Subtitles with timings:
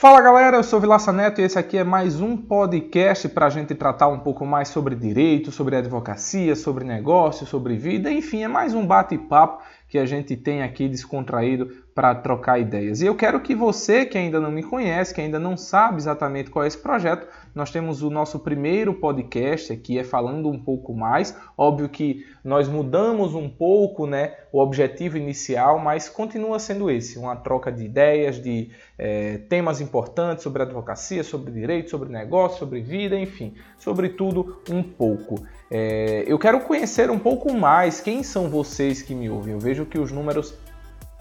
[0.00, 3.50] Fala galera, eu sou Vilaça Neto e esse aqui é mais um podcast para a
[3.50, 8.46] gente tratar um pouco mais sobre direito, sobre advocacia, sobre negócio, sobre vida, enfim, é
[8.46, 11.66] mais um bate-papo que a gente tem aqui descontraído
[11.96, 13.00] para trocar ideias.
[13.00, 16.48] E eu quero que você que ainda não me conhece, que ainda não sabe exatamente
[16.48, 17.26] qual é esse projeto,
[17.58, 21.36] nós temos o nosso primeiro podcast aqui, é falando um pouco mais.
[21.56, 27.34] Óbvio que nós mudamos um pouco né, o objetivo inicial, mas continua sendo esse: uma
[27.34, 33.18] troca de ideias, de é, temas importantes sobre advocacia, sobre direito, sobre negócio, sobre vida,
[33.18, 35.44] enfim, sobre tudo um pouco.
[35.68, 39.54] É, eu quero conhecer um pouco mais quem são vocês que me ouvem.
[39.54, 40.54] Eu vejo que os números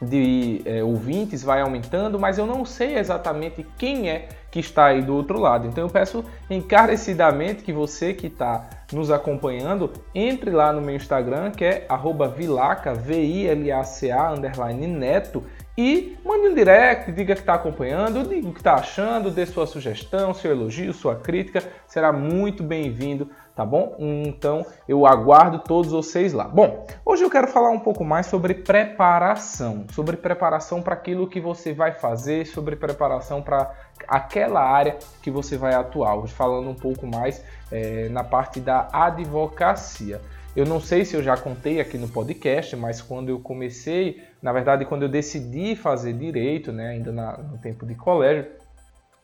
[0.00, 5.02] de é, ouvintes vai aumentando, mas eu não sei exatamente quem é que está aí
[5.02, 5.66] do outro lado.
[5.66, 11.50] Então eu peço encarecidamente que você que está nos acompanhando, entre lá no meu Instagram,
[11.50, 11.86] que é
[12.34, 15.44] vilaca, V-I-L-A-C-A, underline neto,
[15.76, 19.66] e mande um direct, diga que está acompanhando, diga o que está achando, dê sua
[19.66, 23.96] sugestão, seu elogio, sua crítica, será muito bem-vindo tá bom?
[23.98, 26.44] Então eu aguardo todos vocês lá.
[26.44, 31.40] Bom, hoje eu quero falar um pouco mais sobre preparação, sobre preparação para aquilo que
[31.40, 33.74] você vai fazer, sobre preparação para
[34.06, 36.14] aquela área que você vai atuar.
[36.14, 40.20] Hoje falando um pouco mais é, na parte da advocacia.
[40.54, 44.52] Eu não sei se eu já contei aqui no podcast, mas quando eu comecei, na
[44.52, 48.46] verdade, quando eu decidi fazer direito, né, ainda na, no tempo de colégio,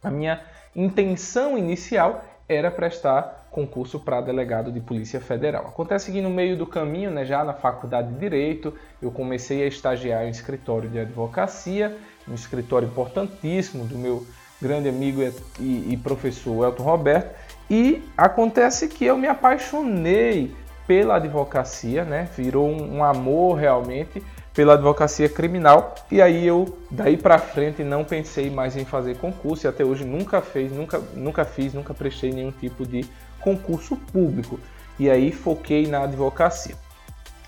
[0.00, 0.40] a minha
[0.74, 5.66] intenção inicial era prestar concurso para delegado de Polícia Federal.
[5.68, 9.66] Acontece que no meio do caminho, né, já na faculdade de Direito, eu comecei a
[9.66, 11.96] estagiar em escritório de advocacia,
[12.28, 14.26] um escritório importantíssimo do meu
[14.60, 15.22] grande amigo
[15.60, 17.34] e, e professor Elton Roberto,
[17.70, 20.52] e acontece que eu me apaixonei
[20.86, 24.20] pela advocacia, né, virou um, um amor realmente,
[24.54, 29.66] pela advocacia criminal e aí eu daí para frente não pensei mais em fazer concurso
[29.66, 33.04] e até hoje nunca fez, nunca, nunca fiz, nunca prestei nenhum tipo de
[33.40, 34.58] concurso público
[34.98, 36.74] e aí foquei na advocacia.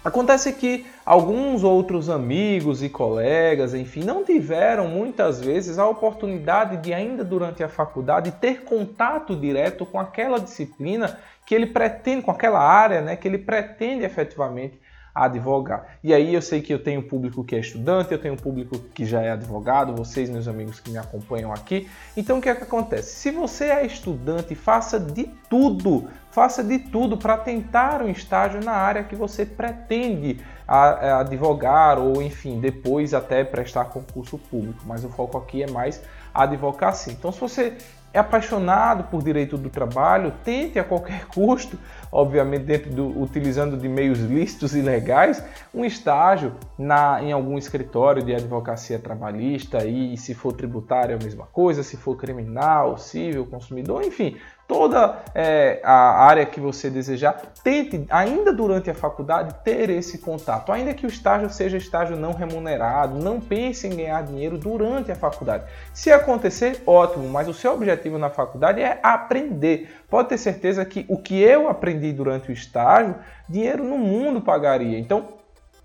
[0.04, 6.92] Acontece que alguns outros amigos e colegas, enfim, não tiveram muitas vezes a oportunidade de
[6.92, 12.58] ainda durante a faculdade ter contato direto com aquela disciplina que ele pretende, com aquela
[12.58, 14.80] área, né, que ele pretende efetivamente
[15.14, 15.98] advogar.
[16.02, 19.04] E aí eu sei que eu tenho público que é estudante, eu tenho público que
[19.04, 21.88] já é advogado, vocês, meus amigos que me acompanham aqui.
[22.16, 23.14] Então o que é que acontece?
[23.16, 28.72] Se você é estudante, faça de tudo, faça de tudo para tentar um estágio na
[28.72, 35.36] área que você pretende advogar ou enfim, depois até prestar concurso público, mas o foco
[35.36, 36.00] aqui é mais
[36.32, 37.12] a advocacia.
[37.12, 37.76] Então se você
[38.12, 41.78] é apaixonado por direito do trabalho, tente a qualquer custo,
[42.10, 45.42] obviamente dentro do, utilizando de meios lícitos e legais,
[45.74, 51.22] um estágio na, em algum escritório de advocacia trabalhista e se for tributário é a
[51.22, 54.36] mesma coisa, se for criminal, civil, consumidor, enfim,
[54.66, 60.72] toda é, a área que você desejar, tente, ainda durante a faculdade, ter esse contato.
[60.72, 65.14] Ainda que o estágio seja estágio não remunerado, não pense em ganhar dinheiro durante a
[65.14, 65.64] faculdade.
[65.92, 70.02] Se acontecer, ótimo, mas o seu objetivo na faculdade é aprender.
[70.08, 73.16] Pode ter certeza que o que eu aprendi durante o estágio,
[73.48, 74.98] dinheiro no mundo pagaria.
[74.98, 75.41] Então,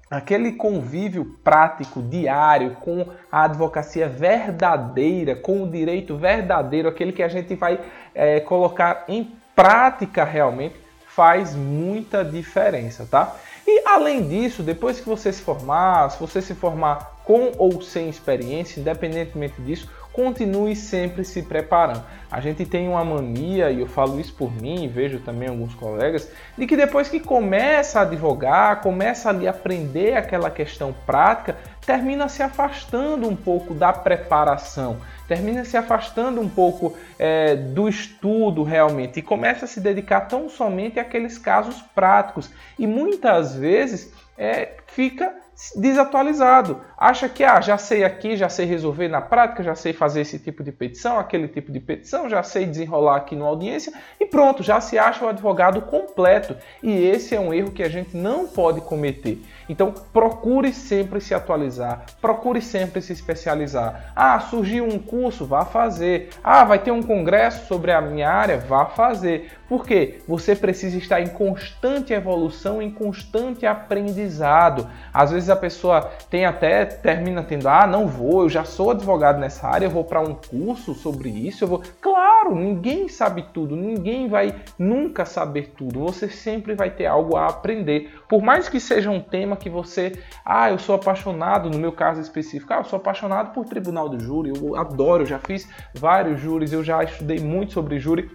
[0.10, 7.28] aquele convívio prático, diário, com a advocacia verdadeira, com o direito verdadeiro, aquele que a
[7.28, 7.80] gente vai
[8.16, 10.76] é, colocar em prática realmente,
[11.08, 13.36] faz muita diferença, tá?
[13.66, 18.08] E além disso, depois que você se formar, se você se formar com ou sem
[18.08, 22.04] experiência, independentemente disso, continue sempre se preparando.
[22.32, 25.76] A gente tem uma mania, e eu falo isso por mim e vejo também alguns
[25.76, 31.56] colegas, de que depois que começa a advogar, começa ali a aprender aquela questão prática,
[31.86, 38.64] termina se afastando um pouco da preparação, termina se afastando um pouco é, do estudo
[38.64, 42.50] realmente e começa a se dedicar tão somente àqueles casos práticos.
[42.80, 45.32] E muitas vezes é, fica
[45.76, 46.82] desatualizado.
[46.98, 50.38] Acha que ah, já sei aqui, já sei resolver na prática, já sei fazer esse
[50.38, 54.62] tipo de petição, aquele tipo de petição, já sei desenrolar aqui numa audiência e pronto,
[54.62, 56.56] já se acha o advogado completo.
[56.82, 59.42] E esse é um erro que a gente não pode cometer.
[59.70, 64.14] Então, procure sempre se atualizar, procure sempre se especializar.
[64.16, 66.30] Ah, surgiu um curso, vá fazer.
[66.44, 69.52] Ah, vai ter um congresso sobre a minha área, vá fazer.
[69.68, 70.22] Por quê?
[70.28, 74.90] Você precisa estar em constante evolução, em constante aprendizado.
[75.14, 78.92] Às vezes vezes a pessoa tem até, termina tendo, ah, não vou, eu já sou
[78.92, 81.84] advogado nessa área, eu vou para um curso sobre isso, eu vou.
[82.02, 87.48] Claro, ninguém sabe tudo, ninguém vai nunca saber tudo, você sempre vai ter algo a
[87.48, 88.14] aprender.
[88.28, 90.14] Por mais que seja um tema que você,
[90.46, 94.20] ah, eu sou apaixonado, no meu caso específico, ah, eu sou apaixonado por tribunal do
[94.20, 98.30] júri, eu adoro, eu já fiz vários júris, eu já estudei muito sobre júri,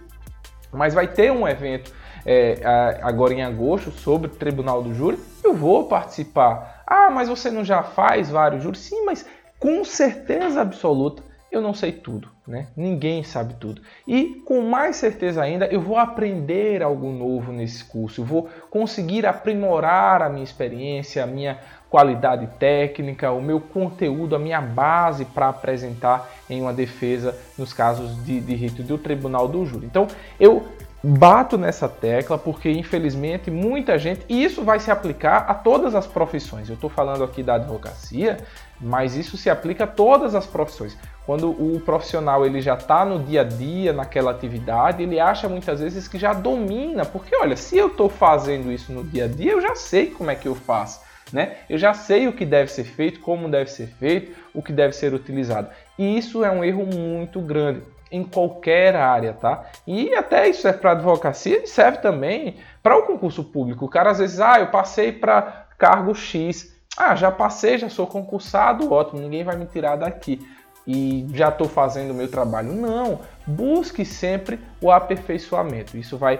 [0.71, 1.91] mas vai ter um evento
[2.25, 6.82] é, agora em agosto sobre o Tribunal do Júri, eu vou participar.
[6.85, 8.79] Ah, mas você não já faz vários júris?
[8.79, 9.25] Sim, mas
[9.59, 12.67] com certeza absoluta eu não sei tudo, né?
[12.75, 13.81] Ninguém sabe tudo.
[14.07, 18.21] E com mais certeza ainda, eu vou aprender algo novo nesse curso.
[18.21, 21.57] Eu vou conseguir aprimorar a minha experiência, a minha
[21.89, 28.23] qualidade técnica, o meu conteúdo, a minha base para apresentar em uma defesa nos casos
[28.25, 29.85] de, rito do tribunal do júri.
[29.85, 30.07] Então,
[30.39, 30.67] eu
[31.03, 36.07] bato nessa tecla porque infelizmente muita gente e isso vai se aplicar a todas as
[36.07, 36.69] profissões.
[36.69, 38.37] Eu estou falando aqui da advocacia,
[38.79, 40.97] mas isso se aplica a todas as profissões.
[41.25, 45.79] Quando o profissional ele já está no dia a dia naquela atividade, ele acha muitas
[45.79, 49.51] vezes que já domina, porque olha, se eu estou fazendo isso no dia a dia,
[49.51, 51.01] eu já sei como é que eu faço.
[51.31, 51.57] Né?
[51.67, 54.93] Eu já sei o que deve ser feito, como deve ser feito, o que deve
[54.93, 55.67] ser utilizado.
[55.97, 57.81] E isso é um erro muito grande
[58.11, 59.65] em qualquer área, tá?
[59.87, 63.85] E até isso serve para advocacia e serve também para o concurso público.
[63.85, 66.71] O cara às vezes, ah, eu passei para cargo X.
[66.95, 70.39] Ah, já passei, já sou concursado, ótimo, ninguém vai me tirar daqui.
[70.85, 72.73] E já estou fazendo o meu trabalho.
[72.73, 75.97] Não, busque sempre o aperfeiçoamento.
[75.97, 76.39] Isso vai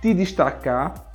[0.00, 1.10] te destacar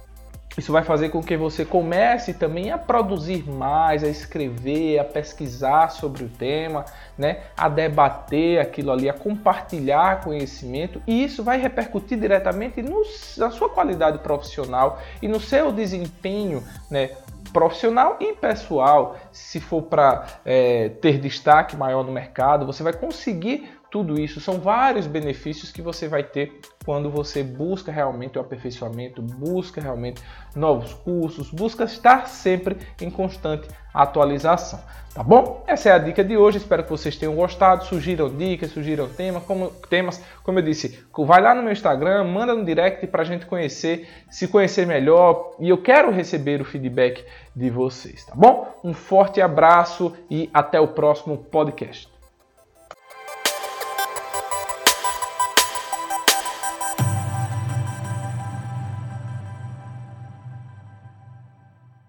[0.57, 5.89] isso vai fazer com que você comece também a produzir mais, a escrever, a pesquisar
[5.89, 6.85] sobre o tema,
[7.17, 7.41] né?
[7.57, 13.01] a debater aquilo ali, a compartilhar conhecimento, e isso vai repercutir diretamente no,
[13.37, 17.11] na sua qualidade profissional e no seu desempenho né?
[17.51, 19.17] Profissional e pessoal.
[19.31, 24.41] Se for para é, ter destaque maior no mercado, você vai conseguir tudo isso.
[24.41, 30.21] São vários benefícios que você vai ter quando você busca realmente o aperfeiçoamento, busca realmente
[30.53, 34.81] novos cursos, busca estar sempre em constante atualização.
[35.13, 35.63] Tá bom?
[35.65, 36.57] Essa é a dica de hoje.
[36.57, 37.85] Espero que vocês tenham gostado.
[37.85, 39.43] Sugiram dicas, sugiram temas.
[39.45, 43.25] Como, temas, como eu disse, vai lá no meu Instagram, manda no direct para a
[43.25, 45.55] gente conhecer, se conhecer melhor.
[45.57, 47.23] E eu quero receber o feedback
[47.55, 48.67] de vocês, tá bom?
[48.83, 52.13] Um forte abraço e até o próximo podcast.